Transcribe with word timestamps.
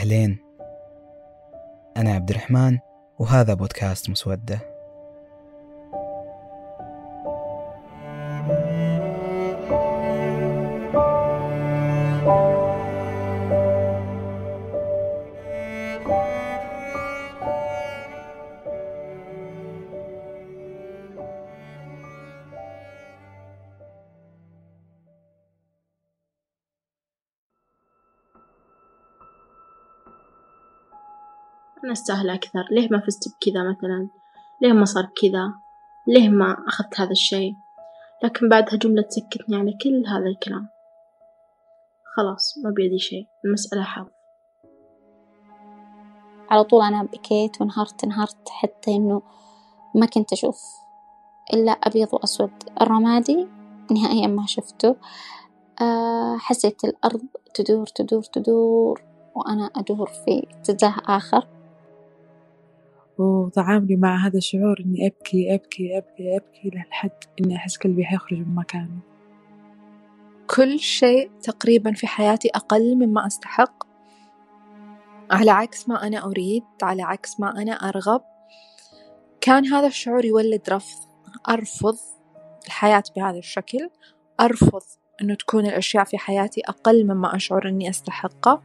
أهلين. 0.00 0.38
أنا 1.96 2.14
عبد 2.14 2.30
الرحمن 2.30 2.78
وهذا 3.18 3.54
بودكاست 3.54 4.10
مسودة. 4.10 4.69
أنا 31.84 31.92
أستاهل 31.92 32.30
أكثر. 32.30 32.68
ليه 32.70 32.88
ما 32.90 33.00
فزت 33.00 33.28
بكذا 33.28 33.70
مثلا؟ 33.70 34.08
ليه 34.62 34.72
ما 34.72 34.84
صار 34.84 35.08
كذا 35.22 35.52
ليه 36.06 36.28
ما 36.28 36.56
أخذت 36.68 37.00
هذا 37.00 37.10
الشي 37.10 37.54
لكن 38.24 38.48
بعدها 38.48 38.76
جملة 38.76 39.02
تسكتني 39.02 39.56
على 39.56 39.72
كل 39.82 40.06
هذا 40.06 40.26
الكلام. 40.26 40.68
خلاص 42.16 42.58
ما 42.64 42.70
بيدي 42.70 42.98
شي 42.98 43.26
المسألة 43.44 43.82
حظ. 43.82 44.06
على 46.50 46.64
طول 46.64 46.82
أنا 46.82 47.02
بكيت 47.02 47.60
وانهرت 47.60 48.04
انهرت 48.04 48.48
حتى 48.48 48.90
إنه 48.90 49.22
ما 49.94 50.06
كنت 50.06 50.32
أشوف 50.32 50.62
إلا 51.54 51.72
أبيض 51.72 52.08
وأسود. 52.14 52.50
الرمادي 52.80 53.48
نهائيا 53.90 54.26
ما 54.26 54.46
شفته. 54.46 54.96
أه 55.80 56.36
حسيت 56.36 56.84
الأرض 56.84 57.20
تدور 57.54 57.86
تدور 57.86 58.22
تدور 58.22 59.02
وأنا 59.34 59.70
أدور 59.76 60.06
في 60.06 60.46
اتجاه 60.50 60.94
آخر. 61.06 61.59
وتعاملي 63.20 63.96
مع 63.96 64.26
هذا 64.26 64.38
الشعور 64.38 64.80
إني 64.86 65.06
أبكي 65.06 65.54
أبكي 65.54 65.98
أبكي 65.98 66.36
أبكي 66.36 66.70
لحد 66.74 67.10
إني 67.40 67.56
أحس 67.56 67.76
قلبي 67.76 68.04
حيخرج 68.04 68.38
من 68.38 68.54
مكانه 68.54 69.10
كل 70.56 70.80
شيء 70.80 71.30
تقريبا 71.42 71.92
في 71.92 72.06
حياتي 72.06 72.48
أقل 72.54 72.94
مما 72.94 73.26
أستحق. 73.26 73.84
على 75.30 75.50
عكس 75.50 75.88
ما 75.88 76.06
أنا 76.06 76.24
أريد 76.24 76.62
على 76.82 77.02
عكس 77.02 77.40
ما 77.40 77.62
أنا 77.62 77.72
أرغب. 77.72 78.22
كان 79.40 79.66
هذا 79.66 79.86
الشعور 79.86 80.24
يولد 80.24 80.70
رفض. 80.70 80.98
أرفض 81.48 81.96
الحياة 82.66 83.02
بهذا 83.16 83.38
الشكل. 83.38 83.90
أرفض 84.40 84.82
أنه 85.22 85.34
تكون 85.34 85.66
الأشياء 85.66 86.04
في 86.04 86.18
حياتي 86.18 86.60
أقل 86.60 87.04
مما 87.04 87.36
أشعر 87.36 87.68
أني 87.68 87.90
أستحقه 87.90 88.62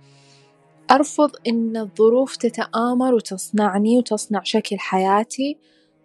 أرفض 0.91 1.31
إن 1.47 1.77
الظروف 1.77 2.35
تتآمر 2.35 3.13
وتصنعني 3.13 3.97
وتصنع 3.97 4.41
شكل 4.43 4.79
حياتي 4.79 5.57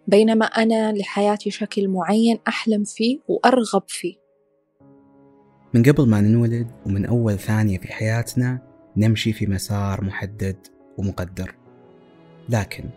بينما 0.07 0.45
أنا 0.45 0.93
لحياتي 0.93 1.51
شكل 1.51 1.87
معين 1.87 2.39
أحلم 2.47 2.83
فيه 2.83 3.19
وأرغب 3.27 3.83
فيه 3.87 4.15
من 5.73 5.83
قبل 5.83 6.09
ما 6.09 6.21
ننولد 6.21 6.71
ومن 6.85 7.05
أول 7.05 7.39
ثانية 7.39 7.77
في 7.77 7.87
حياتنا 7.87 8.59
نمشي 8.97 9.33
في 9.33 9.47
مسار 9.47 10.03
محدد 10.03 10.57
ومقدر 10.97 11.55
لكن 12.49 12.89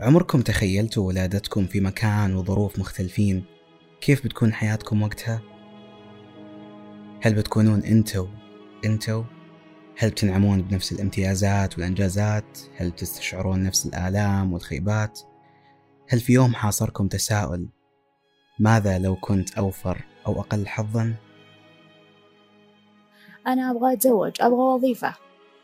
عمركم 0.00 0.40
تخيلتوا 0.40 1.06
ولادتكم 1.06 1.66
في 1.66 1.80
مكان 1.80 2.36
وظروف 2.36 2.78
مختلفين 2.78 3.44
كيف 4.00 4.24
بتكون 4.24 4.52
حياتكم 4.52 5.02
وقتها؟ 5.02 5.42
هل 7.22 7.34
بتكونون 7.34 7.80
أنتو 7.80 8.26
أنتو 8.84 9.24
هل 9.96 10.10
بتنعمون 10.10 10.62
بنفس 10.62 10.92
الامتيازات 10.92 11.78
والإنجازات؟ 11.78 12.58
هل 12.76 12.90
تستشعرون 12.90 13.62
نفس 13.62 13.86
الآلام 13.86 14.52
والخيبات؟ 14.52 15.20
هل 16.08 16.20
في 16.20 16.32
يوم 16.32 16.54
حاصركم 16.54 17.08
تساؤل 17.08 17.68
ماذا 18.58 18.98
لو 18.98 19.16
كنت 19.16 19.58
أوفر 19.58 20.04
أو 20.26 20.40
أقل 20.40 20.66
حظا؟ 20.66 21.14
أنا 23.46 23.70
أبغى 23.70 23.92
أتزوج 23.92 24.32
أبغى 24.40 24.60
وظيفة 24.60 25.14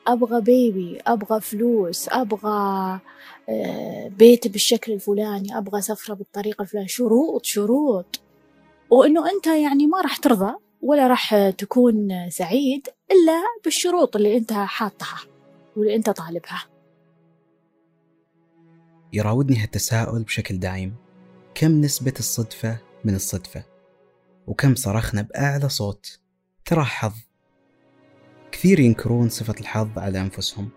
أبغى 0.07 0.41
بيبي 0.41 1.01
أبغى 1.07 1.41
فلوس 1.41 2.09
أبغى 2.09 3.01
آه، 3.49 4.09
بيت 4.09 4.49
بالشكل 4.49 4.93
الفلاني 4.93 5.59
أبغى 5.59 5.81
سفرة 5.81 6.15
بالطريقة 6.15 6.63
الفلانية 6.63 6.89
شروط 6.89 7.45
شروط 7.45 8.21
وإنه 8.91 9.31
أنت 9.31 9.47
يعني 9.47 9.87
ما 9.87 10.01
راح 10.01 10.17
ترضى 10.17 10.55
ولا 10.83 11.07
راح 11.07 11.51
تكون 11.51 12.09
سعيد 12.31 12.89
إلا 13.11 13.43
بالشروط 13.65 14.17
اللي 14.17 14.37
أنت 14.37 14.53
حاطها 14.53 15.21
واللي 15.77 15.97
أنت 15.97 16.11
طالبها. 16.11 16.65
يراودني 19.13 19.63
هالتساؤل 19.63 20.23
بشكل 20.23 20.59
دايم 20.59 20.95
كم 21.55 21.81
نسبة 21.81 22.15
الصدفة 22.19 22.79
من 23.05 23.15
الصدفة؟ 23.15 23.65
وكم 24.47 24.75
صرخنا 24.75 25.23
بأعلى 25.23 25.69
صوت؟ 25.69 26.21
ترى 26.65 26.85
حظ. 26.85 27.15
كثير 28.53 28.81
ينكرون 28.81 29.29
صفة 29.29 29.55
الحظ 29.61 29.99
على 29.99 30.21
أنفسهم 30.21 30.71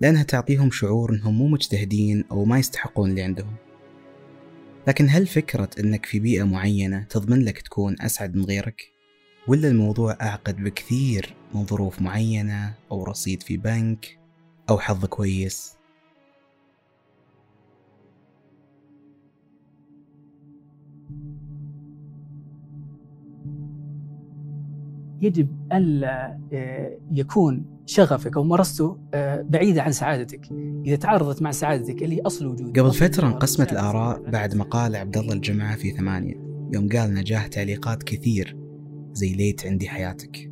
لأنها 0.00 0.22
تعطيهم 0.22 0.70
شعور 0.70 1.10
أنهم 1.10 1.34
مو 1.34 1.48
مجتهدين 1.48 2.24
أو 2.30 2.44
ما 2.44 2.58
يستحقون 2.58 3.10
اللي 3.10 3.22
عندهم. 3.22 3.56
لكن 4.88 5.08
هل 5.08 5.26
فكرة 5.26 5.70
أنك 5.80 6.06
في 6.06 6.20
بيئة 6.20 6.44
معينة 6.44 7.02
تضمن 7.02 7.44
لك 7.44 7.60
تكون 7.60 7.96
أسعد 8.00 8.36
من 8.36 8.44
غيرك؟ 8.44 8.99
ولا 9.48 9.68
الموضوع 9.68 10.16
أعقد 10.22 10.56
بكثير 10.56 11.34
من 11.54 11.66
ظروف 11.66 12.02
معينة 12.02 12.74
أو 12.90 13.04
رصيد 13.04 13.42
في 13.42 13.56
بنك 13.56 14.18
أو 14.70 14.78
حظ 14.78 15.04
كويس؟ 15.04 15.76
يجب 25.22 25.48
ألا 25.72 26.38
آه، 26.52 26.98
يكون 27.12 27.64
شغفك 27.86 28.36
أو 28.36 28.44
مرسته 28.44 28.98
آه، 29.14 29.42
بعيدة 29.42 29.82
عن 29.82 29.92
سعادتك. 29.92 30.48
إذا 30.86 30.96
تعارضت 30.96 31.42
مع 31.42 31.50
سعادتك 31.50 32.02
اللي 32.02 32.16
هي 32.16 32.20
أصل 32.20 32.46
وجودك 32.46 32.80
قبل 32.80 32.92
فترة 32.92 33.26
انقسمت 33.26 33.72
الآراء 33.72 34.30
بعد 34.30 34.54
مقال 34.54 34.96
عبد 34.96 35.16
الله 35.16 35.32
الجمعة 35.32 35.76
في 35.76 35.90
ثمانية. 35.90 36.34
يوم 36.72 36.88
قال 36.88 37.14
نجاح 37.14 37.46
تعليقات 37.46 38.02
كثير. 38.02 38.69
زي 39.12 39.32
ليت 39.32 39.66
عندي 39.66 39.88
حياتك. 39.88 40.50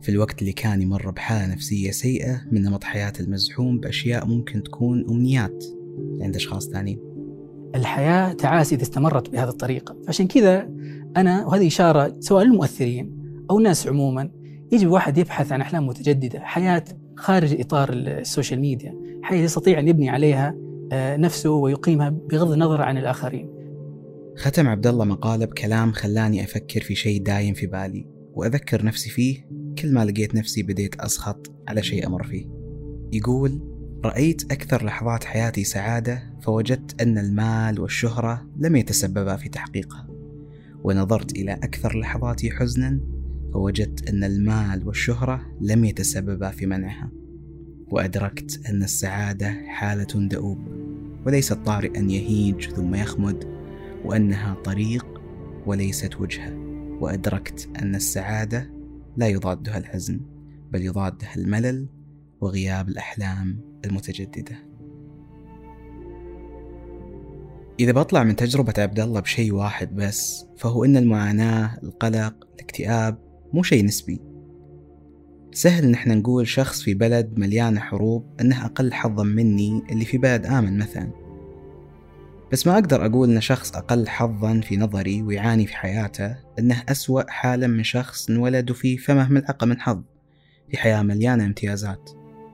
في 0.00 0.08
الوقت 0.08 0.40
اللي 0.40 0.52
كان 0.52 0.82
يمر 0.82 1.10
بحالة 1.10 1.52
نفسية 1.52 1.90
سيئة 1.90 2.42
من 2.50 2.62
نمط 2.62 2.84
حياة 2.84 3.12
المزحوم 3.20 3.80
بأشياء 3.80 4.26
ممكن 4.26 4.62
تكون 4.62 5.04
أمنيات 5.10 5.64
عند 6.20 6.36
أشخاص 6.36 6.68
ثانيين. 6.68 6.98
الحياة 7.74 8.32
تعاسة 8.32 8.74
إذا 8.74 8.82
استمرت 8.82 9.30
بهذه 9.30 9.48
الطريقة. 9.48 9.96
فعشان 10.06 10.26
كذا 10.26 10.68
أنا 11.16 11.46
وهذه 11.46 11.66
إشارة 11.66 12.16
سواء 12.20 12.44
للمؤثرين 12.44 13.20
أو 13.50 13.58
الناس 13.58 13.86
عموما 13.86 14.30
يجب 14.72 14.90
واحد 14.90 15.18
يبحث 15.18 15.52
عن 15.52 15.60
أحلام 15.60 15.86
متجددة 15.86 16.40
حياة 16.40 16.84
خارج 17.16 17.60
إطار 17.60 17.92
ال 17.92 18.02
social 18.02 18.60
media 18.60 18.94
حياة 19.22 19.38
يستطيع 19.38 19.78
أن 19.78 19.88
يبني 19.88 20.10
عليها 20.10 20.54
آه، 20.92 21.16
نفسه 21.16 21.50
ويقيمها 21.50 22.08
بغض 22.08 22.52
النظر 22.52 22.82
عن 22.82 22.98
الآخرين. 22.98 23.59
ختم 24.40 24.68
عبد 24.68 24.86
الله 24.86 25.04
مقالة 25.04 25.44
بكلام 25.44 25.92
خلاني 25.92 26.44
أفكر 26.44 26.80
في 26.80 26.94
شيء 26.94 27.22
دايم 27.22 27.54
في 27.54 27.66
بالي 27.66 28.06
وأذكر 28.34 28.84
نفسي 28.84 29.10
فيه 29.10 29.48
كل 29.78 29.92
ما 29.92 30.04
لقيت 30.04 30.34
نفسي 30.34 30.62
بديت 30.62 31.00
أسخط 31.00 31.52
على 31.68 31.82
شيء 31.82 32.06
أمر 32.06 32.22
فيه. 32.22 32.46
يقول 33.12 33.60
رأيت 34.04 34.52
أكثر 34.52 34.84
لحظات 34.84 35.24
حياتي 35.24 35.64
سعادة 35.64 36.22
فوجدت 36.42 37.02
أن 37.02 37.18
المال 37.18 37.80
والشهرة 37.80 38.50
لم 38.56 38.76
يتسببا 38.76 39.36
في 39.36 39.48
تحقيقها. 39.48 40.08
ونظرت 40.84 41.32
إلى 41.32 41.52
أكثر 41.52 41.98
لحظاتي 41.98 42.50
حزنا 42.50 43.00
فوجدت 43.52 44.08
أن 44.08 44.24
المال 44.24 44.86
والشهرة 44.86 45.46
لم 45.60 45.84
يتسببا 45.84 46.50
في 46.50 46.66
منعها. 46.66 47.10
وأدركت 47.90 48.60
أن 48.70 48.82
السعادة 48.82 49.50
حالة 49.66 50.28
دؤوب 50.28 50.58
وليست 51.26 51.52
طارئا 51.52 52.00
يهيج 52.00 52.70
ثم 52.70 52.94
يخمد 52.94 53.59
وأنها 54.04 54.54
طريق 54.54 55.06
وليست 55.66 56.20
وجهة 56.20 56.54
وأدركت 57.00 57.68
أن 57.82 57.94
السعادة 57.94 58.70
لا 59.16 59.28
يضادها 59.28 59.78
الحزن 59.78 60.20
بل 60.70 60.82
يضادها 60.82 61.34
الملل 61.36 61.88
وغياب 62.40 62.88
الأحلام 62.88 63.60
المتجددة 63.84 64.70
إذا 67.80 67.92
بطلع 67.92 68.24
من 68.24 68.36
تجربة 68.36 68.74
عبد 68.78 69.00
الله 69.00 69.20
بشيء 69.20 69.54
واحد 69.54 69.96
بس 69.96 70.46
فهو 70.56 70.84
أن 70.84 70.96
المعاناة، 70.96 71.78
القلق، 71.82 72.34
الاكتئاب 72.54 73.18
مو 73.52 73.62
شيء 73.62 73.84
نسبي. 73.84 74.20
سهل 75.52 75.84
إن 75.84 75.94
إحنا 75.94 76.14
نقول 76.14 76.48
شخص 76.48 76.82
في 76.82 76.94
بلد 76.94 77.38
مليانة 77.38 77.80
حروب 77.80 78.40
إنه 78.40 78.64
أقل 78.64 78.92
حظا 78.92 79.24
مني 79.24 79.82
اللي 79.90 80.04
في 80.04 80.18
بلد 80.18 80.46
آمن 80.46 80.78
مثلا. 80.78 81.10
بس 82.52 82.66
ما 82.66 82.74
أقدر 82.74 83.06
أقول 83.06 83.30
أن 83.30 83.40
شخص 83.40 83.76
أقل 83.76 84.08
حظا 84.08 84.60
في 84.60 84.76
نظري 84.76 85.22
ويعاني 85.22 85.66
في 85.66 85.76
حياته 85.76 86.36
أنه 86.58 86.82
أسوأ 86.88 87.30
حالا 87.30 87.66
من 87.66 87.84
شخص 87.84 88.30
انولد 88.30 88.72
في 88.72 88.98
فمه 88.98 89.28
ملعقة 89.32 89.66
من 89.66 89.80
حظ 89.80 90.02
في 90.70 90.76
حياة 90.76 91.02
مليانة 91.02 91.44
امتيازات 91.44 92.10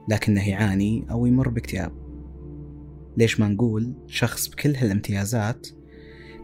لكنه 0.09 0.49
يعاني 0.49 1.05
أو 1.11 1.25
يمر 1.25 1.49
باكتئاب. 1.49 1.91
ليش 3.17 3.39
ما 3.39 3.47
نقول 3.47 3.93
شخص 4.07 4.47
بكل 4.47 4.75
هالامتيازات 4.75 5.67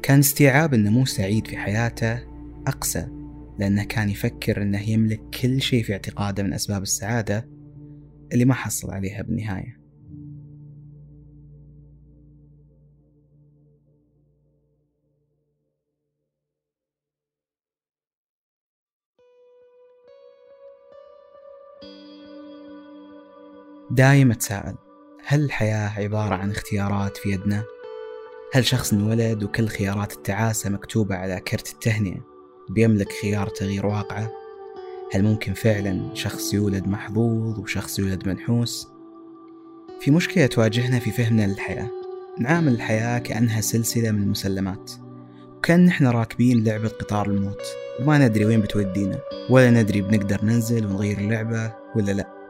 كان 0.02 0.20
استيعاب 0.20 0.74
أنه 0.74 0.92
مو 0.92 1.06
سعيد 1.06 1.48
في 1.48 1.58
حياته 1.58 2.20
أقسى 2.68 3.08
لأنه 3.60 3.84
كان 3.84 4.10
يفكر 4.10 4.62
أنه 4.62 4.90
يملك 4.90 5.22
كل 5.42 5.62
شيء 5.62 5.84
في 5.84 5.94
اعتقاده 5.94 6.44
من 6.44 6.54
أسباب 6.54 6.82
السعادة 6.82 7.50
اللي 8.34 8.46
ما 8.46 8.54
حصل 8.54 8.92
عليها 8.92 9.22
بالنهاية. 9.22 9.83
دايم 23.96 24.32
أتساءل 24.32 24.76
هل 25.26 25.44
الحياة 25.44 25.90
عبارة 26.00 26.36
عن 26.36 26.52
اختيارات 26.52 27.18
في 27.18 27.30
يدنا؟ 27.30 27.64
هل 28.54 28.66
شخص 28.66 28.94
انولد 28.94 29.44
وكل 29.44 29.68
خيارات 29.68 30.14
التعاسة 30.14 30.70
مكتوبة 30.70 31.16
على 31.16 31.40
كرت 31.40 31.72
التهنئة 31.72 32.26
بيملك 32.70 33.12
خيار 33.22 33.48
تغيير 33.48 33.86
واقعه؟ 33.86 34.32
هل 35.14 35.24
ممكن 35.24 35.54
فعلا 35.54 36.16
شخص 36.16 36.54
يولد 36.54 36.88
محظوظ 36.88 37.60
وشخص 37.60 38.00
يولد 38.00 38.28
منحوس؟ 38.28 38.88
في 40.00 40.12
مشكلة 40.12 40.46
تواجهنا 40.46 41.00
في 41.00 41.12
فهمنا 41.12 41.48
للحياة 41.48 41.90
نعامل 42.40 42.74
الحياة 42.74 43.20
كأنها 43.20 43.62
سلسلة 43.62 44.12
من 44.12 44.24
المسلمات 44.24 44.92
وكأن 45.58 45.88
إحنا 45.88 46.12
راكبين 46.12 46.64
لعبة 46.64 46.90
قطار 46.90 47.28
الموت 47.28 47.62
وما 48.00 48.28
ندري 48.28 48.46
وين 48.46 48.62
بتودينا 48.62 49.20
ولا 49.50 49.70
ندري 49.70 50.02
بنقدر 50.02 50.46
ننزل 50.46 50.86
ونغير 50.86 51.18
اللعبة 51.18 51.74
ولا 51.96 52.12
لا 52.12 52.43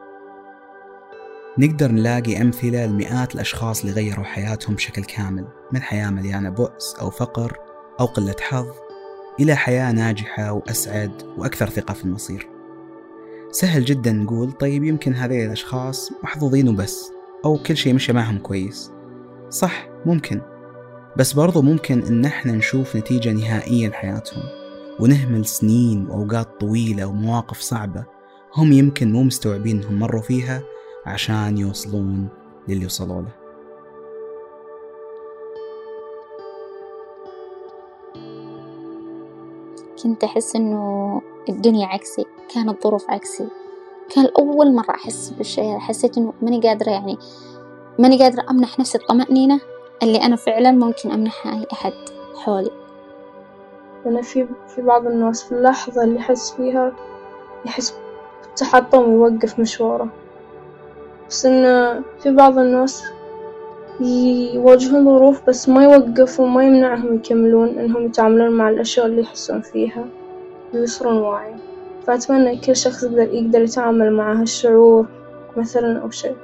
نقدر 1.58 1.92
نلاقي 1.92 2.42
أمثلة 2.42 2.86
لمئات 2.86 3.34
الأشخاص 3.34 3.80
اللي 3.80 3.92
غيروا 3.92 4.24
حياتهم 4.24 4.74
بشكل 4.74 5.04
كامل 5.04 5.46
من 5.72 5.82
حياة 5.82 6.10
مليانة 6.10 6.50
بؤس 6.50 6.94
أو 7.00 7.10
فقر 7.10 7.56
أو 8.00 8.06
قلة 8.06 8.36
حظ 8.40 8.66
إلى 9.40 9.54
حياة 9.54 9.92
ناجحة 9.92 10.52
وأسعد 10.52 11.22
وأكثر 11.38 11.68
ثقة 11.68 11.94
في 11.94 12.04
المصير. 12.04 12.48
سهل 13.50 13.84
جدا 13.84 14.12
نقول 14.12 14.52
طيب 14.52 14.84
يمكن 14.84 15.14
هذه 15.14 15.44
الأشخاص 15.44 16.12
محظوظين 16.22 16.68
وبس 16.68 17.12
أو 17.44 17.58
كل 17.58 17.76
شيء 17.76 17.94
مشى 17.94 18.12
معهم 18.12 18.38
كويس. 18.38 18.90
صح 19.50 19.88
ممكن. 20.06 20.40
بس 21.16 21.32
برضو 21.32 21.62
ممكن 21.62 22.02
إن 22.02 22.24
إحنا 22.24 22.52
نشوف 22.52 22.96
نتيجة 22.96 23.32
نهائية 23.32 23.88
لحياتهم 23.88 24.42
ونهمل 25.00 25.46
سنين 25.46 26.06
وأوقات 26.06 26.60
طويلة 26.60 27.06
ومواقف 27.06 27.60
صعبة 27.60 28.04
هم 28.56 28.72
يمكن 28.72 29.12
مو 29.12 29.22
مستوعبين 29.22 29.82
إنهم 29.82 29.98
مروا 29.98 30.22
فيها 30.22 30.62
عشان 31.06 31.58
يوصلون 31.58 32.28
للي 32.68 32.86
وصلوا 32.86 33.22
له. 33.22 33.28
كنت 40.02 40.24
أحس 40.24 40.56
إنه 40.56 41.22
الدنيا 41.48 41.86
عكسي 41.86 42.24
كانت 42.54 42.82
ظروف 42.82 43.10
عكسي. 43.10 43.48
كان 44.14 44.28
أول 44.38 44.74
مرة 44.74 44.90
أحس 44.90 45.30
بالشيء 45.30 45.78
حسيت 45.78 46.18
إنه 46.18 46.32
ماني 46.42 46.60
قادرة 46.60 46.90
يعني 46.90 47.18
ماني 47.98 48.22
قادرة 48.22 48.50
أمنح 48.50 48.78
نفسي 48.78 48.98
الطمأنينة 48.98 49.60
اللي 50.02 50.22
أنا 50.22 50.36
فعلا 50.36 50.72
ممكن 50.72 51.10
أمنحها 51.10 51.52
أي 51.52 51.66
أحد 51.72 51.92
حولي. 52.44 52.70
أنا 54.06 54.22
في 54.22 54.48
في 54.68 54.82
بعض 54.82 55.06
الناس 55.06 55.44
في 55.44 55.52
اللحظة 55.52 56.04
اللي 56.04 56.16
يحس 56.16 56.50
فيها 56.50 56.92
يحس 57.66 57.94
بالتحطم 58.42 59.02
ويوقف 59.02 59.60
مشواره. 59.60 60.08
بس 61.28 61.46
إن 61.46 62.02
في 62.22 62.30
بعض 62.30 62.58
الناس 62.58 63.04
يواجهون 64.00 65.04
ظروف 65.04 65.42
بس 65.48 65.68
ما 65.68 65.84
يوقفوا 65.84 66.46
ما 66.46 66.64
يمنعهم 66.64 67.14
يكملون 67.14 67.68
إنهم 67.68 68.06
يتعاملون 68.06 68.50
مع 68.50 68.68
الأشياء 68.68 69.06
اللي 69.06 69.22
يحسون 69.22 69.60
فيها 69.60 70.04
ويصيرون 70.74 71.16
واعي 71.18 71.54
فأتمنى 72.06 72.56
كل 72.56 72.76
شخص 72.76 73.02
يقدر 73.02 73.34
يقدر 73.34 73.62
يتعامل 73.62 74.12
مع 74.12 74.40
هالشعور 74.40 75.06
مثلا 75.56 76.02
أو 76.02 76.10
شيء 76.10 76.36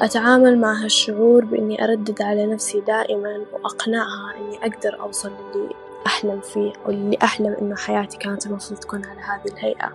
أتعامل 0.00 0.58
مع 0.58 0.84
هالشعور 0.84 1.44
بإني 1.44 1.84
أردد 1.84 2.22
على 2.22 2.46
نفسي 2.46 2.80
دائما 2.80 3.44
وأقنعها 3.52 4.34
إني 4.38 4.58
أقدر 4.58 5.00
أوصل 5.00 5.28
للي 5.28 5.68
أحلم 6.06 6.40
فيه 6.40 6.72
أو 6.86 6.90
اللي 6.90 7.18
أحلم 7.22 7.56
إنه 7.60 7.76
حياتي 7.76 8.18
كانت 8.18 8.46
المفروض 8.46 8.80
تكون 8.80 9.04
على 9.04 9.20
هذه 9.20 9.52
الهيئة 9.52 9.92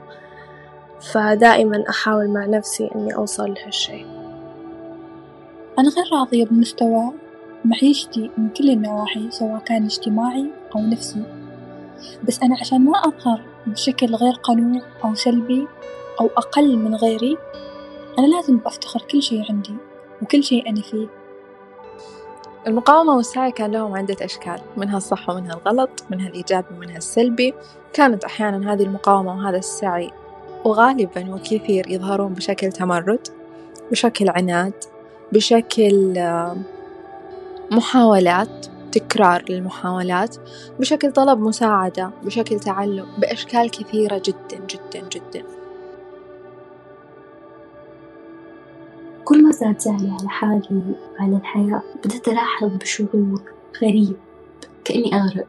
فدائما 1.01 1.83
أحاول 1.89 2.27
مع 2.27 2.45
نفسي 2.45 2.89
إني 2.95 3.15
أوصل 3.15 3.53
لهالشي. 3.53 4.05
أنا 5.79 5.89
غير 5.89 6.05
راضية 6.13 6.45
بمستوى 6.45 7.11
معيشتي 7.65 8.31
من 8.37 8.49
كل 8.49 8.69
النواحي 8.69 9.31
سواء 9.31 9.59
كان 9.59 9.85
اجتماعي 9.85 10.51
أو 10.75 10.81
نفسي. 10.81 11.23
بس 12.27 12.43
أنا 12.43 12.57
عشان 12.59 12.85
ما 12.85 12.97
أظهر 12.97 13.41
بشكل 13.67 14.15
غير 14.15 14.33
قنوع 14.33 14.81
أو 15.05 15.15
سلبي 15.15 15.67
أو 16.21 16.29
أقل 16.37 16.77
من 16.77 16.95
غيري 16.95 17.37
أنا 18.19 18.27
لازم 18.27 18.57
بفتخر 18.57 19.01
كل 19.11 19.23
شي 19.23 19.41
عندي 19.49 19.75
وكل 20.21 20.43
شي 20.43 20.63
أنا 20.67 20.81
فيه. 20.81 21.07
المقاومة 22.67 23.15
والسعي 23.15 23.51
كان 23.51 23.71
لهم 23.71 23.97
عدة 23.97 24.25
أشكال 24.25 24.59
منها 24.77 24.97
الصح 24.97 25.29
ومنها 25.29 25.53
الغلط 25.53 25.89
منها 26.09 26.27
الإيجابي 26.27 26.67
ومنها 26.77 26.97
السلبي. 26.97 27.53
كانت 27.93 28.23
أحيانا 28.23 28.73
هذه 28.73 28.83
المقاومة 28.83 29.37
وهذا 29.37 29.57
السعي 29.57 30.11
وغالبا 30.65 31.35
وكثير 31.35 31.89
يظهرون 31.89 32.33
بشكل 32.33 32.71
تمرد 32.71 33.27
بشكل 33.91 34.29
عناد 34.29 34.73
بشكل 35.31 36.23
محاولات 37.71 38.67
تكرار 38.91 39.45
للمحاولات 39.49 40.35
بشكل 40.79 41.11
طلب 41.11 41.39
مساعدة 41.39 42.11
بشكل 42.23 42.59
تعلم 42.59 43.05
بأشكال 43.17 43.71
كثيرة 43.71 44.21
جدا 44.25 44.65
جدا 44.69 45.07
جدا. 45.09 45.43
كل 49.25 49.43
ما 49.43 49.51
زاد 49.51 49.79
زعلي 49.79 50.11
على 50.19 50.29
حالي 50.29 50.95
وعلى 51.19 51.37
الحياة 51.37 51.81
بدأت 52.05 52.27
ألاحظ 52.27 52.67
بشعور 52.67 53.41
غريب 53.83 54.17
كأني 54.85 55.15
أغرق. 55.15 55.47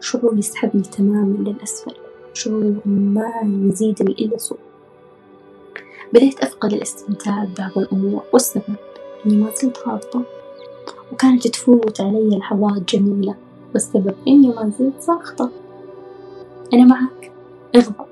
شعور 0.00 0.38
يسحبني 0.38 0.82
تماما 0.82 1.50
للأسفل. 1.50 2.03
شعور 2.34 2.74
ما 2.86 3.32
يزيدني 3.42 4.12
إلا 4.12 4.38
سوء. 4.38 4.58
بديت 6.12 6.40
أفقد 6.40 6.72
الاستمتاع 6.72 7.44
ببعض 7.44 7.78
الأمور 7.78 8.22
والسبب. 8.32 8.74
إني 9.26 9.36
ما 9.36 9.50
زلت 9.62 9.78
هابطة 9.86 10.22
وكانت 11.12 11.48
تفوت 11.48 12.00
علي 12.00 12.38
لحظات 12.38 12.94
جميلة 12.94 13.34
والسبب 13.72 14.14
إني 14.28 14.48
ما 14.48 14.72
زلت 14.78 15.02
ساخطة. 15.02 15.50
أنا 16.72 16.84
معك. 16.84 17.32
اغضب 17.76 18.06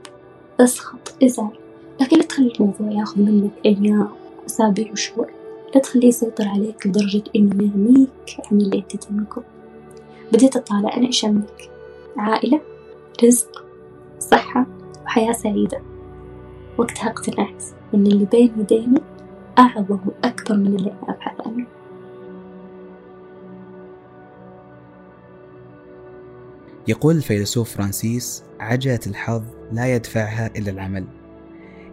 أسخط 0.60 1.14
أزعل. 1.22 1.58
لكن 2.00 2.16
لا 2.16 2.22
تخلي 2.22 2.52
الموضوع 2.60 3.00
ياخذ 3.00 3.20
منك 3.20 3.50
أيام 3.66 4.08
أسابيع 4.46 4.92
وشهور. 4.92 5.30
لا 5.74 5.80
تخليه 5.80 6.08
يسيطر 6.08 6.48
عليك 6.48 6.86
لدرجة 6.86 7.22
إنه 7.36 7.64
يرميك 7.64 8.36
عن 8.50 8.60
اللي 8.60 8.78
أنت 8.78 8.96
تملكه 8.96 9.42
بديت 10.32 10.56
أطالع 10.56 10.96
أنا 10.96 11.06
إيش 11.06 11.26
عائلة 12.16 12.60
رزق 13.24 13.64
صحة 14.22 14.66
وحياة 15.04 15.32
سعيدة. 15.32 15.82
وقتها 16.78 17.10
اقتنعت 17.10 17.64
إن 17.94 18.06
اللي 18.06 18.24
بين 18.24 18.52
يديني 18.58 19.00
أعظم 19.58 19.98
وأكبر 20.06 20.56
من 20.56 20.66
اللي 20.66 20.90
أنا 20.90 21.14
أبحث 21.14 21.46
عنه 21.46 21.66
يقول 26.88 27.16
الفيلسوف 27.16 27.76
فرانسيس 27.76 28.44
عجلة 28.60 29.00
الحظ 29.06 29.42
لا 29.72 29.94
يدفعها 29.94 30.50
إلا 30.56 30.70
العمل. 30.70 31.06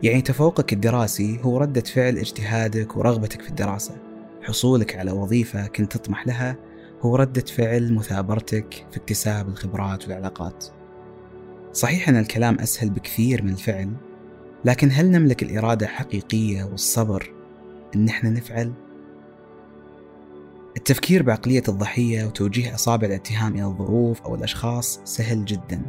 يعني 0.03 0.21
تفوقك 0.21 0.73
الدراسي 0.73 1.39
هو 1.43 1.57
ردة 1.57 1.81
فعل 1.81 2.17
اجتهادك 2.17 2.97
ورغبتك 2.97 3.41
في 3.41 3.49
الدراسة. 3.49 3.97
حصولك 4.41 4.95
على 4.95 5.11
وظيفة 5.11 5.67
كنت 5.67 5.97
تطمح 5.97 6.27
لها 6.27 6.55
هو 7.01 7.15
ردة 7.15 7.41
فعل 7.41 7.93
مثابرتك 7.93 8.85
في 8.91 8.97
اكتساب 8.97 9.49
الخبرات 9.49 10.03
والعلاقات. 10.03 10.78
صحيح 11.73 12.09
أن 12.09 12.17
الكلام 12.17 12.59
أسهل 12.59 12.89
بكثير 12.89 13.43
من 13.43 13.49
الفعل 13.49 13.93
لكن 14.65 14.89
هل 14.91 15.11
نملك 15.11 15.43
الإرادة 15.43 15.85
الحقيقية 15.85 16.63
والصبر 16.63 17.31
إن 17.95 18.07
إحنا 18.07 18.29
نفعل؟ 18.29 18.73
التفكير 20.77 21.23
بعقلية 21.23 21.63
الضحية 21.69 22.25
وتوجيه 22.25 22.75
أصابع 22.75 23.07
الاتهام 23.07 23.53
إلى 23.53 23.65
الظروف 23.65 24.21
أو 24.21 24.35
الأشخاص 24.35 24.99
سهل 25.03 25.45
جدا. 25.45 25.81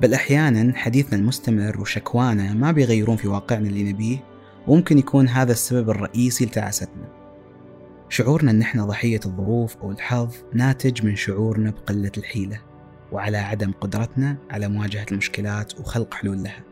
بل 0.00 0.14
أحيانا 0.14 0.76
حديثنا 0.76 1.18
المستمر 1.18 1.80
وشكوانا 1.80 2.52
ما 2.52 2.72
بيغيرون 2.72 3.16
في 3.16 3.28
واقعنا 3.28 3.68
اللي 3.68 3.92
نبيه 3.92 4.24
وممكن 4.66 4.98
يكون 4.98 5.28
هذا 5.28 5.52
السبب 5.52 5.90
الرئيسي 5.90 6.44
لتعاستنا. 6.44 7.08
شعورنا 8.08 8.50
أن 8.50 8.60
إحنا 8.60 8.84
ضحية 8.84 9.20
الظروف 9.26 9.76
أو 9.76 9.90
الحظ 9.90 10.34
ناتج 10.52 11.06
من 11.06 11.16
شعورنا 11.16 11.70
بقلة 11.70 12.12
الحيلة. 12.18 12.69
وعلى 13.12 13.36
عدم 13.36 13.72
قدرتنا 13.72 14.36
على 14.50 14.68
مواجهة 14.68 15.06
المشكلات 15.12 15.80
وخلق 15.80 16.14
حلول 16.14 16.42
لها. 16.42 16.62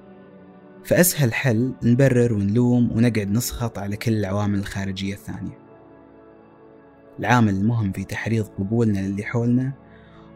فأسهل 0.85 1.35
حل 1.35 1.75
نبرر 1.83 2.33
ونلوم 2.33 2.93
ونقعد 2.93 3.31
نسخط 3.31 3.79
على 3.79 3.97
كل 3.97 4.13
العوامل 4.13 4.59
الخارجية 4.59 5.15
الثانية. 5.15 5.59
العامل 7.19 7.55
المهم 7.55 7.93
في 7.93 8.05
تحريض 8.05 8.47
قبولنا 8.59 8.99
للي 8.99 9.23
حولنا 9.25 9.73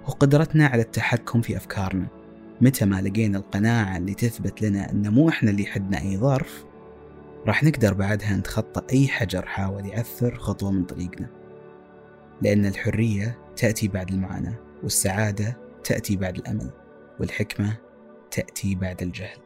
هو 0.05 0.13
قدرتنا 0.13 0.67
على 0.67 0.83
التحكم 0.83 1.41
في 1.41 1.57
أفكارنا. 1.57 2.07
متى 2.61 2.85
ما 2.85 3.01
لقينا 3.03 3.39
القناعة 3.39 3.97
اللي 3.97 4.15
تثبت 4.15 4.63
لنا 4.63 4.91
أن 4.91 5.09
مو 5.09 5.29
إحنا 5.29 5.51
اللي 5.51 5.67
حدنا 5.67 6.01
أي 6.01 6.17
ظرف 6.17 6.65
راح 7.47 7.65
نقدر 7.65 7.95
بعدها 7.95 8.37
نتخطى 8.37 8.83
أي 8.93 9.09
حجر 9.09 9.47
حاول 9.47 9.87
يعثر 9.87 10.35
خطوة 10.35 10.71
من 10.71 10.85
طريقنا. 10.85 11.27
لأن 12.43 12.67
الحرية 12.67 13.39
تأتي 13.57 13.89
بعد 13.89 14.11
المعاناة 14.11 14.55
والسعادة 14.83 15.57
تأتي 15.85 16.17
بعد 16.17 16.39
الأمل 16.39 16.71
والحكمة 17.21 17.77
تأتي 18.31 18.75
بعد 18.75 19.03
الجهل. 19.03 19.39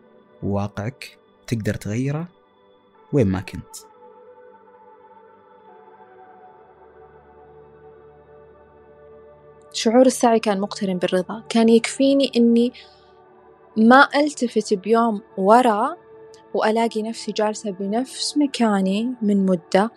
وواقعك 0.43 1.19
تقدر 1.47 1.75
تغيره 1.75 2.28
وين 3.12 3.26
ما 3.26 3.40
كنت. 3.40 3.76
شعور 9.73 10.07
السعي 10.07 10.40
كان 10.40 10.61
مقترن 10.61 10.99
بالرضا. 10.99 11.43
كان 11.49 11.69
يكفيني 11.69 12.33
إني 12.37 12.73
ما 13.76 14.09
ألتفت 14.14 14.75
بيوم 14.75 15.23
ورا 15.38 15.97
وألاقي 16.55 17.02
نفسي 17.02 17.33
جالسة 17.33 17.71
بنفس 17.71 18.38
مكاني 18.38 19.14
من 19.23 19.47
مدة. 19.47 19.90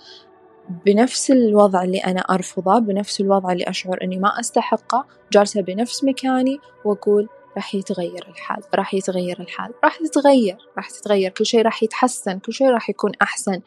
بنفس 0.69 1.31
الوضع 1.31 1.83
اللي 1.83 1.97
أنا 1.97 2.19
أرفضه 2.19 2.79
بنفس 2.79 3.21
الوضع 3.21 3.51
اللي 3.51 3.63
أشعر 3.63 3.99
أني 4.03 4.17
ما 4.17 4.39
أستحقه 4.39 5.05
جالسة 5.33 5.61
بنفس 5.61 6.03
مكاني 6.03 6.59
وأقول 6.85 7.29
راح 7.55 7.75
يتغير 7.75 8.27
الحال 8.29 8.63
راح 8.75 8.93
يتغير 8.93 9.39
الحال 9.39 9.73
راح 9.83 9.97
تتغير 9.97 10.57
راح 10.77 10.89
تتغير 10.89 11.31
كل 11.31 11.45
شيء 11.45 11.61
راح 11.61 11.83
يتحسن 11.83 12.39
كل 12.39 12.53
شيء 12.53 12.69
راح 12.69 12.89
يكون 12.89 13.11
أحسن 13.21 13.61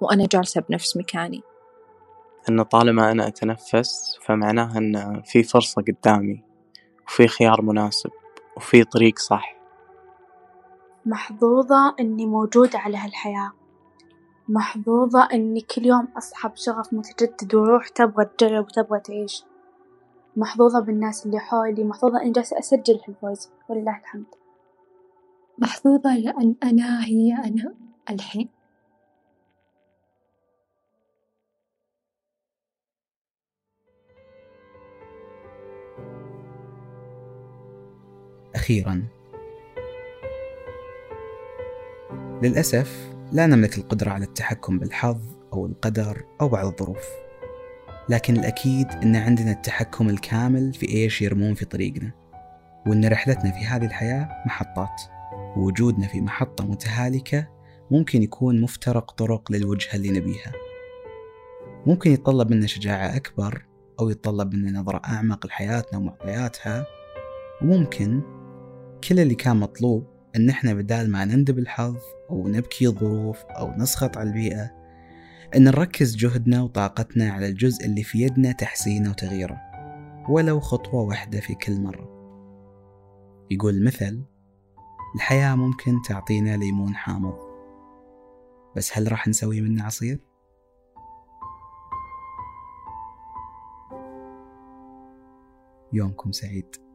وأنا 0.00 0.26
جالسة 0.32 0.60
بنفس 0.68 0.96
مكاني. 0.96 1.42
أن 2.48 2.62
طالما 2.62 3.10
أنا 3.10 3.26
أتنفس 3.26 4.18
فمعناها 4.22 4.78
أن 4.78 5.22
في 5.24 5.42
فرصة 5.42 5.82
قدامي 5.82 6.44
وفي 7.06 7.28
خيار 7.28 7.62
مناسب 7.62 8.10
وفي 8.56 8.84
طريق 8.84 9.18
صح. 9.18 9.56
محظوظة 11.06 11.94
إني 12.00 12.26
موجودة 12.26 12.78
على 12.78 12.96
هالحياة. 12.96 13.52
محظوظة 14.50 15.28
إني 15.32 15.60
كل 15.60 15.86
يوم 15.86 16.08
أصحى 16.16 16.48
بشغف 16.48 16.94
متجدد 16.94 17.54
وروح 17.54 17.88
تبغى 17.88 18.24
تجرب 18.24 18.64
وتبغى 18.64 19.00
تعيش. 19.00 19.44
محظوظة 20.36 20.80
بالناس 20.80 21.26
اللي 21.26 21.38
حولي 21.38 21.84
محظوظة 21.84 22.22
إني 22.22 22.30
جالسة 22.30 22.58
أسجل 22.58 23.00
هالفويس 23.08 23.50
ولله 23.68 23.98
الحمد. 23.98 24.24
محظوظة 25.58 26.16
لأن 26.16 26.54
أنا 26.62 27.04
هي 27.04 27.34
أنا 27.34 27.74
الحين. 28.10 28.48
أخيرا. 38.54 39.08
للأسف 42.42 43.09
لا 43.32 43.46
نملك 43.46 43.78
القدرة 43.78 44.10
على 44.10 44.24
التحكم 44.24 44.78
بالحظ 44.78 45.20
أو 45.52 45.66
القدر 45.66 46.24
أو 46.40 46.48
بعض 46.48 46.66
الظروف. 46.66 47.04
لكن 48.08 48.36
الأكيد 48.36 48.86
أن 49.02 49.16
عندنا 49.16 49.50
التحكم 49.52 50.08
الكامل 50.08 50.74
في 50.74 50.88
إيش 50.88 51.22
يرمون 51.22 51.54
في 51.54 51.64
طريقنا 51.64 52.12
وأن 52.86 53.08
رحلتنا 53.08 53.50
في 53.50 53.64
هذه 53.64 53.84
الحياة 53.84 54.28
محطات 54.46 55.02
ووجودنا 55.56 56.06
في 56.06 56.20
محطة 56.20 56.64
متهالكة 56.64 57.48
ممكن 57.90 58.22
يكون 58.22 58.60
مفترق 58.60 59.10
طرق 59.10 59.52
للوجهة 59.52 59.96
اللي 59.96 60.10
نبيها. 60.10 60.52
ممكن 61.86 62.10
يتطلب 62.10 62.50
منا 62.50 62.66
شجاعة 62.66 63.16
أكبر 63.16 63.64
أو 64.00 64.10
يتطلب 64.10 64.54
منا 64.54 64.80
نظرة 64.80 65.02
أعمق 65.04 65.46
لحياتنا 65.46 65.98
ومعطياتها 65.98 66.86
وممكن 67.62 68.22
كل 69.08 69.20
اللي 69.20 69.34
كان 69.34 69.56
مطلوب 69.56 70.09
إن 70.36 70.50
إحنا 70.50 70.74
بدال 70.74 71.10
ما 71.10 71.24
نندب 71.24 71.58
الحظ 71.58 71.96
أو 72.30 72.48
نبكي 72.48 72.86
الظروف 72.86 73.44
أو 73.44 73.70
نسخط 73.76 74.16
على 74.18 74.28
البيئة 74.28 74.70
إن 75.56 75.64
نركز 75.64 76.16
جهدنا 76.16 76.62
وطاقتنا 76.62 77.30
على 77.30 77.48
الجزء 77.48 77.86
اللي 77.86 78.02
في 78.02 78.20
يدنا 78.20 78.52
تحسينه 78.52 79.10
وتغييره 79.10 79.60
ولو 80.28 80.60
خطوة 80.60 81.02
واحدة 81.02 81.40
في 81.40 81.54
كل 81.54 81.80
مرة 81.80 82.20
يقول 83.50 83.74
المثل 83.74 84.24
الحياة 85.14 85.54
ممكن 85.54 86.02
تعطينا 86.08 86.56
ليمون 86.56 86.94
حامض 86.94 87.34
بس 88.76 88.98
هل 88.98 89.12
راح 89.12 89.28
نسوي 89.28 89.60
منه 89.60 89.84
عصير؟ 89.84 90.20
يومكم 95.92 96.32
سعيد 96.32 96.89